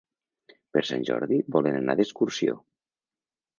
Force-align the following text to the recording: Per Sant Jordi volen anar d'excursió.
Per 0.77 0.83
Sant 0.91 1.05
Jordi 1.09 1.39
volen 1.57 1.79
anar 1.83 1.97
d'excursió. 2.01 2.59